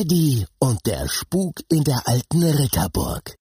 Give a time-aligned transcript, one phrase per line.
[0.00, 3.34] Eddie und der Spuk in der alten Ritterburg.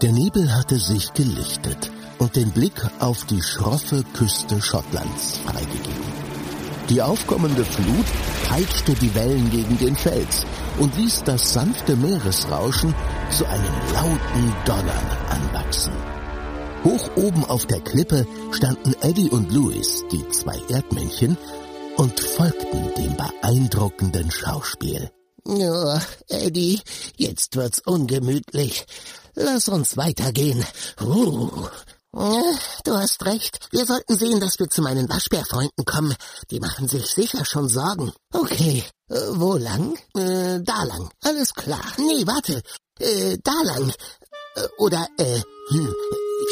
[0.00, 1.90] Der Nebel hatte sich gelichtet
[2.20, 6.12] und den Blick auf die schroffe Küste Schottlands freigegeben.
[6.88, 8.06] Die aufkommende Flut
[8.48, 10.46] peitschte die Wellen gegen den Fels
[10.78, 12.94] und ließ das sanfte Meeresrauschen
[13.28, 16.11] zu einem lauten Donnern anwachsen.
[16.84, 21.36] Hoch oben auf der Klippe standen Eddie und Louis, die zwei Erdmännchen,
[21.96, 25.10] und folgten dem beeindruckenden Schauspiel.
[25.44, 25.98] Oh,
[26.28, 26.80] Eddie,
[27.16, 28.86] jetzt wird's ungemütlich.
[29.34, 30.64] Lass uns weitergehen.
[31.00, 31.68] Uh.
[32.84, 33.68] Du hast recht.
[33.70, 36.14] Wir sollten sehen, dass wir zu meinen Waschbärfreunden kommen.
[36.50, 38.12] Die machen sich sicher schon Sorgen.
[38.34, 39.96] Okay, äh, wo lang?
[40.14, 41.10] Äh, da lang.
[41.24, 41.84] Alles klar.
[41.96, 42.62] Nee, warte.
[42.98, 43.94] Äh, da lang.
[44.56, 45.94] Äh, oder, äh, hm,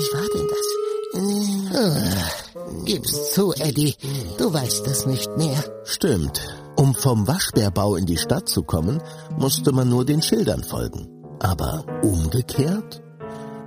[0.00, 0.66] wie war denn das?
[1.12, 3.94] Äh, gib's zu, Eddie.
[4.38, 5.62] Du weißt es nicht mehr.
[5.84, 6.40] Stimmt.
[6.76, 9.02] Um vom Waschbärbau in die Stadt zu kommen,
[9.36, 11.08] musste man nur den Schildern folgen.
[11.40, 13.02] Aber umgekehrt?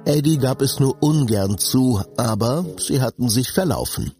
[0.05, 4.13] Eddie gab es nur ungern zu, aber sie hatten sich verlaufen.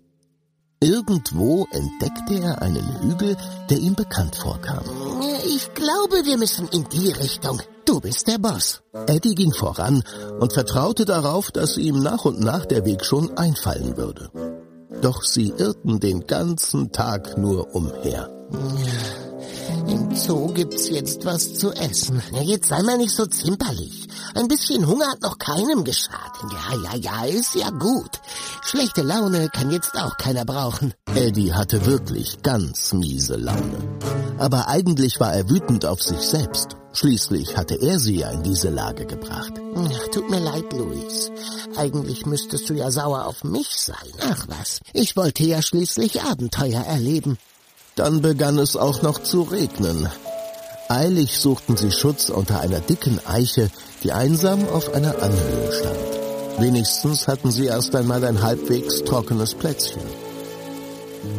[0.84, 3.38] Irgendwo entdeckte er einen Hügel,
[3.70, 4.84] der ihm bekannt vorkam.
[5.46, 7.62] Ich glaube, wir müssen in die Richtung.
[7.86, 8.82] Du bist der Boss.
[9.08, 10.04] Eddie ging voran
[10.42, 14.30] und vertraute darauf, dass ihm nach und nach der Weg schon einfallen würde.
[15.02, 18.30] Doch sie irrten den ganzen Tag nur umher.
[19.88, 22.22] Im Zoo gibt's jetzt was zu essen.
[22.32, 24.08] Na, jetzt sei mal nicht so zimperlich.
[24.36, 26.42] Ein bisschen Hunger hat noch keinem geschadet.
[26.52, 28.22] Ja, ja, ja, ist ja gut.
[28.64, 30.94] Schlechte Laune kann jetzt auch keiner brauchen.
[31.16, 34.00] Eddie hatte wirklich ganz miese Laune.
[34.38, 36.78] Aber eigentlich war er wütend auf sich selbst.
[36.94, 39.54] Schließlich hatte er sie ja in diese Lage gebracht.
[39.76, 41.32] Ach, tut mir leid, Luis.
[41.76, 44.12] Eigentlich müsstest du ja sauer auf mich sein.
[44.22, 47.38] Ach was, ich wollte ja schließlich Abenteuer erleben.
[47.96, 50.08] Dann begann es auch noch zu regnen.
[50.90, 53.70] Eilig suchten sie Schutz unter einer dicken Eiche,
[54.04, 56.60] die einsam auf einer Anhöhe stand.
[56.60, 60.02] Wenigstens hatten sie erst einmal ein halbwegs trockenes Plätzchen.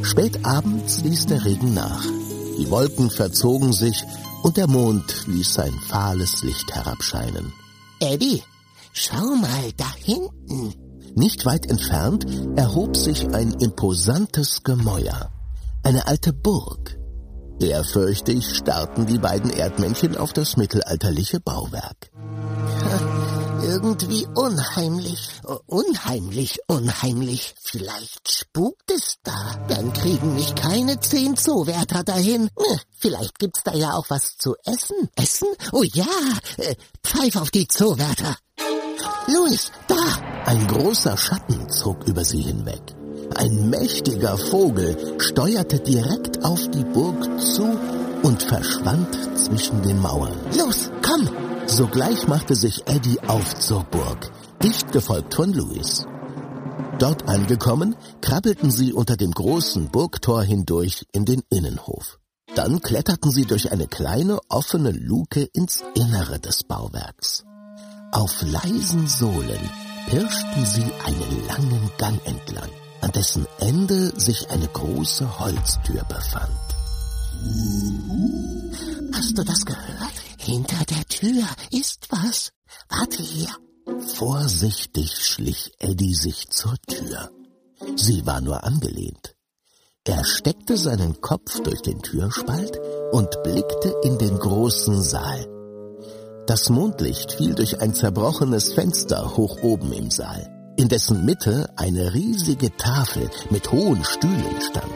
[0.03, 2.05] Spät abends ließ der Regen nach.
[2.59, 4.05] Die Wolken verzogen sich
[4.43, 7.53] und der Mond ließ sein fahles Licht herabscheinen.
[8.01, 8.43] Eddie,
[8.93, 10.75] schau mal da hinten.
[11.15, 15.31] Nicht weit entfernt erhob sich ein imposantes Gemäuer.
[15.85, 16.99] Eine alte Burg.
[17.61, 22.11] Ehrfürchtig starrten die beiden Erdmännchen auf das mittelalterliche Bauwerk.
[23.63, 25.29] Irgendwie unheimlich.
[25.67, 27.55] Unheimlich, unheimlich.
[27.61, 29.57] Vielleicht spukt es da.
[29.69, 32.49] Dann kriegen mich keine zehn Zoowärter dahin.
[32.99, 35.11] Vielleicht gibt's da ja auch was zu essen.
[35.17, 35.49] Essen?
[35.73, 36.07] Oh ja.
[36.57, 38.37] Äh, pfeif auf die Zoowärter.
[39.27, 40.03] Louis, da.
[40.47, 42.83] Ein großer Schatten zog über sie hinweg.
[43.35, 47.77] Ein mächtiger Vogel steuerte direkt auf die Burg zu
[48.23, 50.35] und verschwand zwischen den Mauern.
[50.57, 51.29] Los, komm!
[51.67, 54.31] Sogleich machte sich Eddie auf zur Burg,
[54.63, 56.07] dicht gefolgt von Louis.
[56.99, 62.19] Dort angekommen, krabbelten sie unter dem großen Burgtor hindurch in den Innenhof.
[62.55, 67.43] Dann kletterten sie durch eine kleine offene Luke ins Innere des Bauwerks.
[68.13, 69.71] Auf leisen Sohlen
[70.09, 72.71] pirschten sie einen langen Gang entlang
[73.05, 76.51] an dessen Ende sich eine große Holztür befand.
[79.13, 80.15] Hast du das gehört?
[80.39, 82.53] Hinter der Tür ist was.
[82.89, 83.51] Warte hier.
[84.15, 87.31] Vorsichtig schlich Eddie sich zur Tür.
[87.97, 89.35] Sie war nur angelehnt.
[90.05, 92.81] Er steckte seinen Kopf durch den Türspalt
[93.13, 95.47] und blickte in den großen Saal.
[96.47, 102.15] Das Mondlicht fiel durch ein zerbrochenes Fenster hoch oben im Saal in dessen Mitte eine
[102.15, 104.95] riesige Tafel mit hohen Stühlen stand.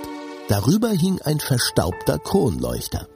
[0.49, 3.07] Darüber hing ein verstaubter Kronleuchter.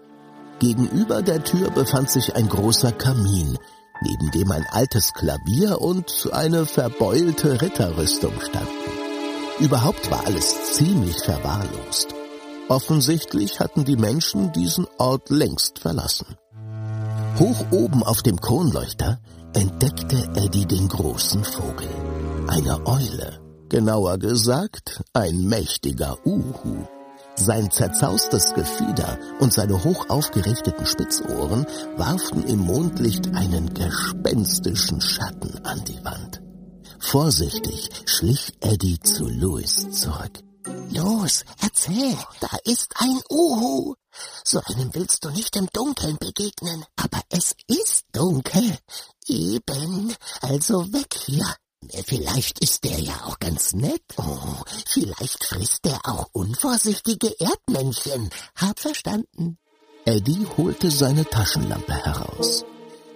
[0.58, 3.58] Gegenüber der Tür befand sich ein großer Kamin,
[4.02, 8.68] neben dem ein altes Klavier und eine verbeulte Ritterrüstung standen.
[9.58, 12.14] Überhaupt war alles ziemlich verwahrlost.
[12.68, 16.36] Offensichtlich hatten die Menschen diesen Ort längst verlassen.
[17.38, 19.18] Hoch oben auf dem Kronleuchter
[19.54, 21.88] entdeckte Eddie den großen Vogel.
[22.48, 23.40] Eine Eule.
[23.68, 26.86] Genauer gesagt, ein mächtiger Uhu.
[27.36, 31.66] Sein zerzaustes Gefieder und seine hoch aufgerichteten Spitzohren
[31.96, 36.42] warfen im Mondlicht einen gespenstischen Schatten an die Wand.
[36.98, 40.40] Vorsichtig schlich Eddie zu Louis zurück.
[40.90, 43.94] Los, erzähl, da ist ein Uhu.
[44.44, 46.84] So einem willst du nicht im Dunkeln begegnen.
[46.96, 48.76] Aber es ist dunkel.
[49.26, 51.46] Eben, also weg hier.
[52.06, 54.02] Vielleicht ist der ja auch ganz nett.
[54.16, 58.30] Oh, vielleicht frisst der auch unvorsichtige Erdmännchen.
[58.56, 59.58] Hab verstanden.
[60.04, 62.64] Eddie holte seine Taschenlampe heraus.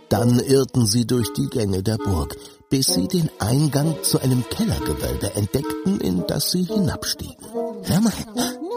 [0.08, 2.36] Dann irrten sie durch die Gänge der Burg,
[2.70, 7.44] bis sie den Eingang zu einem Kellergewölbe entdeckten, in das sie hinabstiegen.
[7.82, 8.12] Hör mal,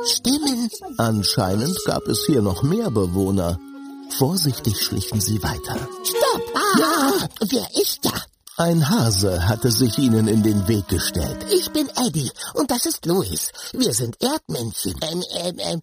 [0.06, 0.69] Stimmen.
[0.97, 3.59] Anscheinend gab es hier noch mehr Bewohner.
[4.18, 5.75] Vorsichtig schlichen sie weiter.
[6.03, 6.56] Stopp!
[6.56, 8.13] Ah, ja, wer ist da?
[8.59, 11.45] Ein Hase hatte sich ihnen in den Weg gestellt.
[11.50, 13.53] Ich bin Eddie und das ist Louis.
[13.71, 14.95] Wir sind Erdmännchen.
[15.01, 15.81] Ähm, ähm, ähm,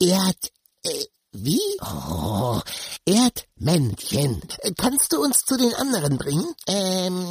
[0.00, 0.36] Erd...
[0.84, 1.60] Äh, wie?
[1.82, 2.60] Oh,
[3.04, 4.40] Erdmännchen.
[4.78, 6.46] Kannst du uns zu den anderen bringen?
[6.66, 7.26] Ähm,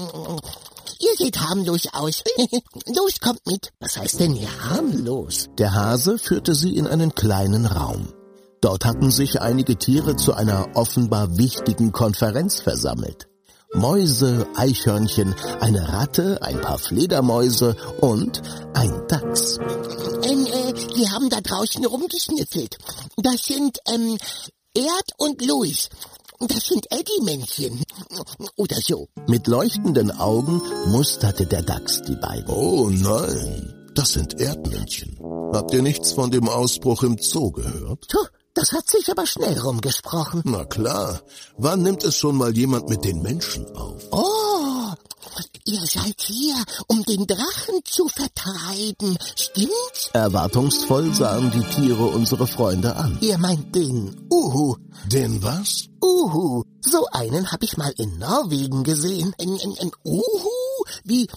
[0.99, 2.23] ihr seht harmlos aus.
[2.95, 3.71] Los, kommt mit.
[3.79, 5.47] Was heißt denn hier harmlos?
[5.57, 8.13] Der Hase führte sie in einen kleinen Raum.
[8.61, 13.27] Dort hatten sich einige Tiere zu einer offenbar wichtigen Konferenz versammelt.
[13.77, 18.41] Mäuse, Eichhörnchen, eine Ratte, ein paar Fledermäuse und
[18.73, 19.59] ein Dachs.
[20.23, 22.77] Ähm, äh, die haben da draußen rumgeschnüffelt.
[23.17, 24.17] Das sind ähm,
[24.73, 25.89] Erd und Louis.
[26.39, 27.83] Das sind Eddie-Männchen.
[28.55, 29.09] Oder so.
[29.27, 32.47] Mit leuchtenden Augen musterte der Dachs die beiden.
[32.47, 35.17] Oh nein, das sind Erdmännchen.
[35.53, 38.07] Habt ihr nichts von dem Ausbruch im Zoo gehört?
[38.09, 38.27] Puh,
[38.57, 40.41] das hat sich aber schnell rumgesprochen.
[40.45, 41.21] Na klar.
[41.57, 44.01] Wann nimmt es schon mal jemand mit den Menschen auf?
[44.11, 44.93] Oh,
[45.65, 46.55] ihr seid hier,
[46.87, 50.09] um den Drachen zu vertreiben, stimmt's?
[50.13, 53.17] Erwartungsvoll sahen die Tiere unsere Freunde an.
[53.21, 54.75] Ihr meint den Uhu.
[55.05, 55.85] Den was?
[56.03, 56.63] Uhu.
[56.81, 59.35] So einen hab ich mal in Norwegen gesehen.
[59.39, 60.66] Ein, ein, ein Uhu?
[61.03, 61.27] Wie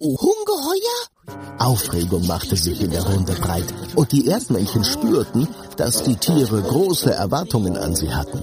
[0.00, 1.58] Ungeheuer?
[1.58, 3.64] Aufregung machte sich in der Runde breit,
[3.94, 8.42] und die Erdmännchen spürten, dass die Tiere große Erwartungen an sie hatten.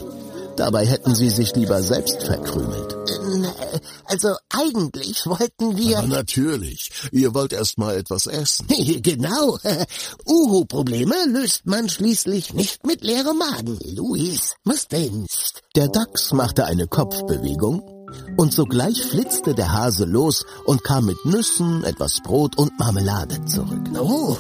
[0.56, 2.94] Dabei hätten sie sich lieber selbst verkrümelt.
[3.10, 6.00] Äh, also eigentlich wollten wir...
[6.00, 6.92] Aber natürlich.
[7.12, 8.68] Ihr wollt erst mal etwas essen.
[9.02, 9.58] genau.
[10.28, 13.80] Uhu-Probleme löst man schließlich nicht mit leerem Magen.
[13.96, 15.62] Luis, was denkst?
[15.75, 18.00] Der Dachs machte eine Kopfbewegung
[18.38, 23.90] und sogleich flitzte der Hase los und kam mit Nüssen, etwas Brot und Marmelade zurück.
[24.00, 24.38] Oh,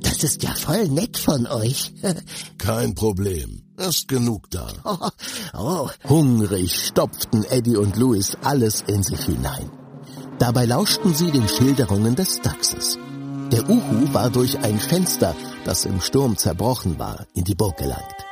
[0.00, 1.92] das ist ja voll nett von euch.
[2.58, 3.62] Kein Problem.
[3.76, 4.68] Ist genug da.
[4.84, 5.08] Oh,
[5.58, 5.88] oh.
[6.08, 9.70] Hungrig stopften Eddie und Louis alles in sich hinein.
[10.38, 12.98] Dabei lauschten sie den Schilderungen des Dachses.
[13.52, 15.34] Der Uhu war durch ein Fenster,
[15.64, 18.23] das im Sturm zerbrochen war, in die Burg gelangt.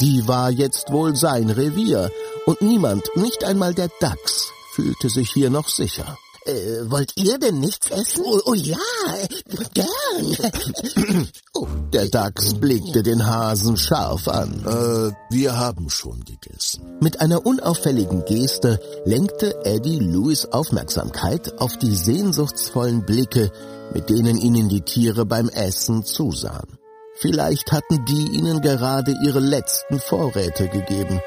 [0.00, 2.10] Die war jetzt wohl sein Revier,
[2.44, 6.18] und niemand, nicht einmal der Dachs, fühlte sich hier noch sicher.
[6.44, 8.22] Äh, wollt ihr denn nichts essen?
[8.24, 8.76] Oh, oh ja,
[9.74, 10.36] gern.
[11.54, 14.62] oh, der Dachs blickte den Hasen scharf an.
[14.64, 16.98] Äh, wir haben schon gegessen.
[17.00, 23.50] Mit einer unauffälligen Geste lenkte Eddie Louis Aufmerksamkeit auf die sehnsuchtsvollen Blicke,
[23.92, 26.78] mit denen ihnen die Tiere beim Essen zusahen.
[27.18, 31.20] Vielleicht hatten die ihnen gerade ihre letzten Vorräte gegeben.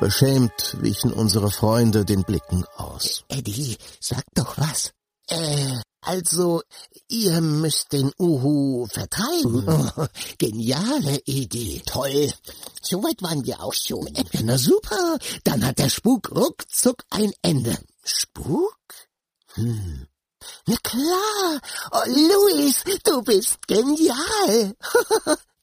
[0.00, 3.24] Beschämt wichen unsere Freunde den Blicken aus.
[3.28, 4.92] Eddie, sag doch was.
[5.28, 6.62] Äh, also,
[7.08, 9.64] ihr müsst den Uhu vertreiben.
[9.96, 10.06] Oh,
[10.38, 11.82] geniale Idee.
[11.86, 12.32] Toll.
[12.82, 14.06] Soweit waren wir auch schon.
[14.14, 15.18] Äh, na super.
[15.44, 17.76] Dann hat der Spuk ruckzuck ein Ende.
[18.04, 18.76] Spuk?
[19.54, 20.06] Hm.
[20.66, 21.60] Na klar.
[21.92, 24.74] Oh, Luis, du bist genial.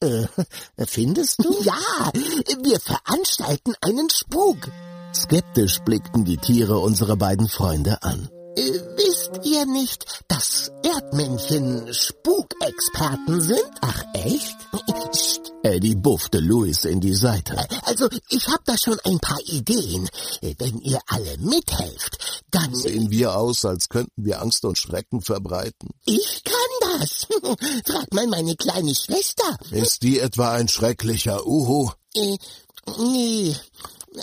[0.00, 1.54] äh, findest du?
[1.62, 2.10] Ja,
[2.62, 4.56] wir veranstalten einen Spuk.
[5.14, 8.28] Skeptisch blickten die Tiere unsere beiden Freunde an.
[8.56, 13.70] Äh, wisst ihr nicht, dass Erdmännchen Spukexperten sind?
[13.80, 14.56] Ach echt?
[15.64, 17.56] Eddie buffte Louis in die Seite.
[17.56, 20.08] Äh, also, ich hab da schon ein paar Ideen.
[20.40, 22.74] Äh, wenn ihr alle mithelft, dann...
[22.74, 25.90] Sehen wir aus, als könnten wir Angst und Schrecken verbreiten?
[26.04, 27.26] Ich kann das.
[27.86, 29.58] Frag mal meine kleine Schwester.
[29.70, 31.90] Ist die etwa ein schrecklicher Uhu?
[32.14, 32.36] Äh,
[32.98, 33.56] nee,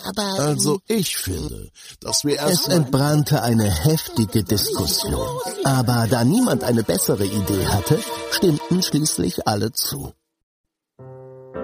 [0.04, 0.22] aber...
[0.38, 1.70] Also ich finde,
[2.00, 2.68] dass wir erst...
[2.68, 5.26] Es entbrannte eine heftige Diskussion.
[5.64, 7.98] Aber da niemand eine bessere Idee hatte,
[8.30, 10.12] stimmten schließlich alle zu.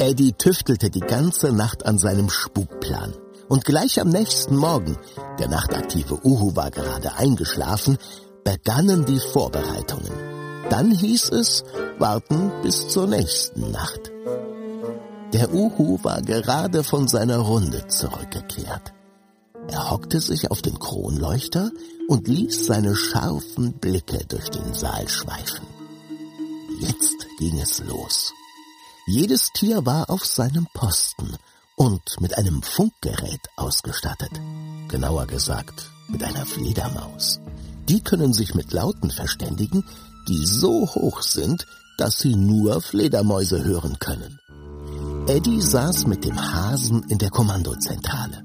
[0.01, 3.15] Eddie tüftelte die ganze Nacht an seinem Spukplan.
[3.49, 4.99] Und gleich am nächsten Morgen,
[5.39, 7.99] der nachtaktive Uhu war gerade eingeschlafen,
[8.45, 10.13] begannen die Vorbereitungen.
[10.71, 11.65] Dann hieß es,
[11.99, 14.13] warten bis zur nächsten Nacht.
[15.33, 18.95] Der Uhu war gerade von seiner Runde zurückgekehrt.
[19.69, 21.71] Er hockte sich auf den Kronleuchter
[22.09, 25.67] und ließ seine scharfen Blicke durch den Saal schweifen.
[26.81, 28.33] Jetzt ging es los.
[29.07, 31.37] Jedes Tier war auf seinem Posten
[31.77, 34.33] und mit einem Funkgerät ausgestattet.
[34.89, 37.41] Genauer gesagt, mit einer Fledermaus.
[37.87, 39.85] Die können sich mit Lauten verständigen,
[40.27, 41.67] die so hoch sind,
[41.99, 44.39] dass sie nur Fledermäuse hören können.
[45.29, 48.45] Eddie saß mit dem Hasen in der Kommandozentrale.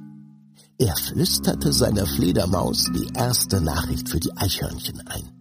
[0.78, 5.32] Er flüsterte seiner Fledermaus die erste Nachricht für die Eichhörnchen ein.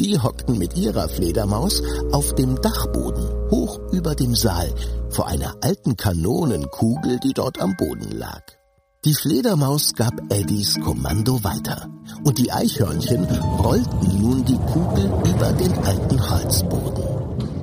[0.00, 1.80] Die hockten mit ihrer Fledermaus
[2.10, 4.74] auf dem Dachboden hoch über dem Saal
[5.10, 8.42] vor einer alten Kanonenkugel, die dort am Boden lag.
[9.04, 11.88] Die Fledermaus gab Eddies Kommando weiter
[12.24, 13.26] und die Eichhörnchen
[13.62, 17.04] rollten nun die Kugel über den alten Holzboden.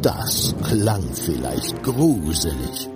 [0.02, 2.90] Das klang vielleicht gruselig.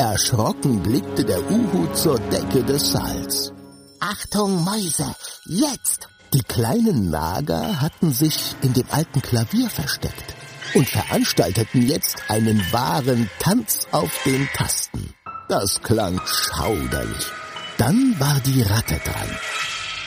[0.00, 3.52] Erschrocken blickte der Uhu zur Decke des Saals.
[4.00, 5.14] Achtung, Mäuse,
[5.44, 6.08] jetzt!
[6.32, 10.34] Die kleinen Nager hatten sich in dem alten Klavier versteckt
[10.72, 15.12] und veranstalteten jetzt einen wahren Tanz auf den Tasten.
[15.50, 17.26] Das klang schauderlich.
[17.76, 19.36] Dann war die Ratte dran.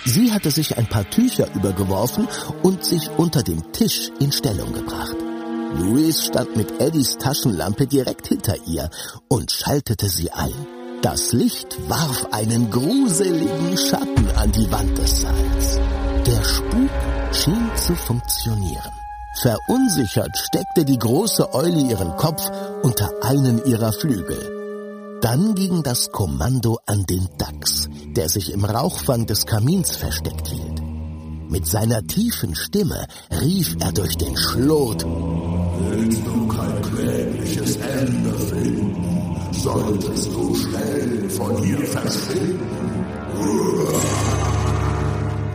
[0.05, 2.27] Sie hatte sich ein paar Tücher übergeworfen
[2.63, 5.22] und sich unter dem Tisch in Stellung gebracht.
[5.75, 8.89] Louis stand mit Eddies Taschenlampe direkt hinter ihr
[9.27, 10.53] und schaltete sie ein.
[11.01, 15.79] Das Licht warf einen gruseligen Schatten an die Wand des Saals.
[16.25, 16.89] Der Spuk
[17.31, 18.91] schien zu funktionieren.
[19.41, 22.49] Verunsichert steckte die große Eule ihren Kopf
[22.83, 25.19] unter einen ihrer Flügel.
[25.21, 30.81] Dann ging das Kommando an den Dachs, der sich im Rauchfang des Kamins versteckt hielt.
[31.49, 33.07] Mit seiner tiefen Stimme
[33.41, 35.05] rief er durch den Schlot.
[35.79, 43.05] Willst du kein klägliches Ende finden, solltest du schnell von hier verschwinden.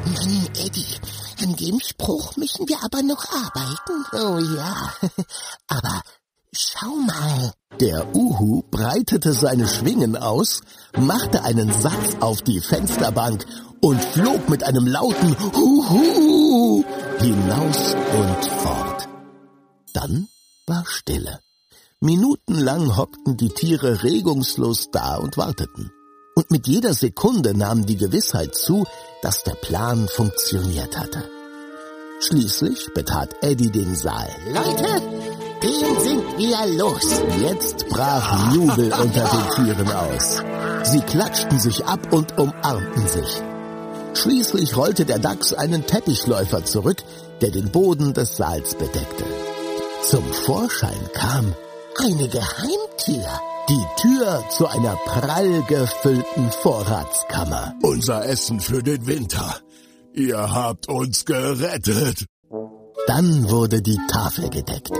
[0.07, 0.97] Mann, Eddie,
[1.43, 4.05] an dem Spruch müssen wir aber noch arbeiten.
[4.13, 4.93] Oh ja,
[5.69, 6.03] aber
[6.53, 7.53] schau mal.
[7.81, 10.63] Der Uhu breitete seine Schwingen aus,
[10.99, 13.47] machte einen Satz auf die Fensterbank
[13.81, 16.85] und flog mit einem lauten Huhu
[17.21, 19.09] hinaus und fort.
[19.93, 20.29] Dann
[20.67, 21.41] war Stille.
[22.01, 25.91] Minutenlang hockten die Tiere regungslos da und warteten.
[26.37, 28.87] Und mit jeder Sekunde nahm die Gewissheit zu,
[29.23, 31.29] dass der Plan funktioniert hatte.
[32.21, 34.29] Schließlich betrat Eddie den Saal.
[34.53, 35.03] Leute,
[35.63, 37.21] den sind wir los.
[37.41, 40.43] Jetzt brach Jubel unter den Tieren aus.
[40.85, 43.43] Sie klatschten sich ab und umarmten sich.
[44.15, 47.03] Schließlich rollte der Dachs einen Teppichläufer zurück,
[47.41, 49.25] der den Boden des Saals bedeckte.
[50.03, 51.55] Zum Vorschein kam
[51.97, 53.27] Eine Geheimtür.
[53.69, 57.75] die Tür zu einer prall gefüllten Vorratskammer.
[57.83, 59.57] Unser Essen für den Winter.
[60.15, 62.25] Ihr habt uns gerettet.
[63.07, 64.91] Dann wurde die Tafel gedeckt.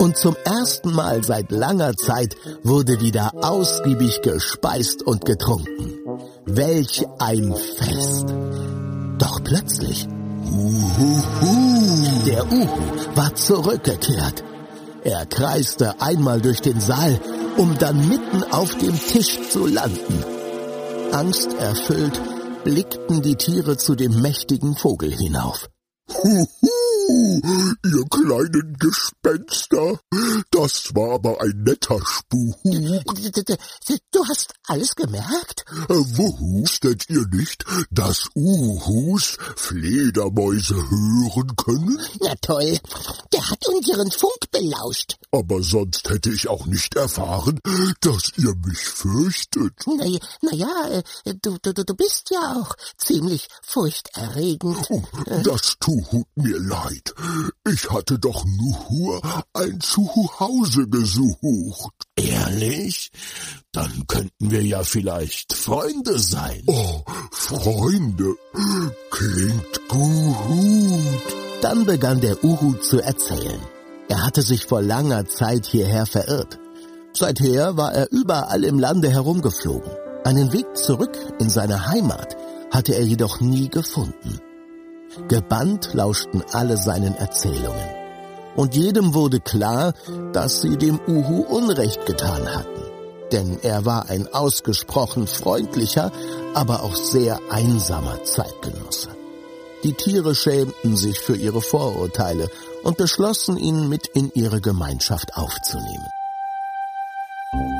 [0.00, 2.34] Und zum ersten Mal seit langer Zeit
[2.64, 5.94] wurde wieder ausgiebig gespeist und getrunken.
[6.44, 8.34] Welch ein Fest!
[9.18, 10.08] Doch plötzlich,
[10.52, 12.68] Uhuhu, der Uhu
[13.14, 14.44] war zurückgekehrt.
[15.02, 17.18] Er kreiste einmal durch den Saal,
[17.56, 20.24] um dann mitten auf dem Tisch zu landen.
[21.12, 22.20] Angsterfüllt
[22.64, 25.68] blickten die Tiere zu dem mächtigen Vogel hinauf.
[26.22, 26.46] Huhu,
[27.42, 29.98] ihr kleinen Gespenster.
[30.50, 32.58] Das war aber ein netter Spuk.
[34.12, 35.64] Du hast alles gemerkt?
[35.88, 41.98] Wo hustet ihr nicht, dass Uhus Fledermäuse hören können?
[42.20, 42.78] Na toll,
[43.32, 45.16] der hat unseren Funk belauscht.
[45.32, 47.58] Aber sonst hätte ich auch nicht erfahren,
[48.00, 49.74] dass ihr mich fürchtet.
[49.86, 50.04] Na,
[50.42, 50.88] na ja,
[51.24, 54.76] äh, du, du, du bist ja auch ziemlich furchterregend.
[54.90, 55.02] Oh,
[55.42, 57.14] das tut mir leid.
[57.70, 59.20] Ich hatte doch nur
[59.54, 61.92] ein Zuhause gesucht.
[62.16, 63.10] Ehrlich?
[63.72, 66.62] Dann könnten wir ja vielleicht Freunde sein.
[66.66, 68.34] Oh, Freunde,
[69.10, 71.36] klingt gut.
[71.62, 73.60] Dann begann der Uhu zu erzählen.
[74.08, 76.58] Er hatte sich vor langer Zeit hierher verirrt.
[77.14, 79.90] Seither war er überall im Lande herumgeflogen.
[80.24, 82.36] Einen Weg zurück in seine Heimat
[82.70, 84.40] hatte er jedoch nie gefunden.
[85.28, 87.88] Gebannt lauschten alle seinen Erzählungen.
[88.56, 89.94] Und jedem wurde klar,
[90.32, 92.82] dass sie dem Uhu Unrecht getan hatten.
[93.30, 96.12] Denn er war ein ausgesprochen freundlicher,
[96.54, 99.08] aber auch sehr einsamer Zeitgenosse.
[99.84, 102.48] Die Tiere schämten sich für ihre Vorurteile
[102.84, 106.08] und beschlossen, ihn mit in ihre Gemeinschaft aufzunehmen.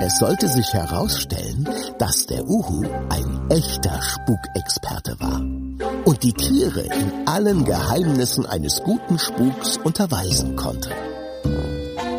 [0.01, 5.62] Es sollte sich herausstellen, dass der Uhu ein echter Spukexperte war
[6.05, 10.91] und die Tiere in allen Geheimnissen eines guten Spuks unterweisen konnte.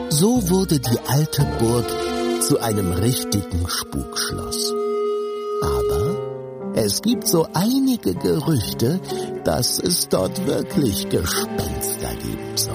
[0.10, 1.86] So wurde die alte Burg
[2.42, 4.74] zu einem richtigen Spukschloss.
[5.62, 9.00] Aber Es gibt so einige Gerüchte,
[9.44, 12.70] dass es dort wirklich Gespenster gibt.